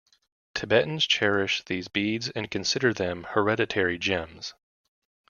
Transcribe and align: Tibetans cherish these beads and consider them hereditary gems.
Tibetans 0.55 1.05
cherish 1.05 1.63
these 1.65 1.87
beads 1.87 2.31
and 2.31 2.49
consider 2.49 2.91
them 2.91 3.23
hereditary 3.23 3.99
gems. 3.99 4.55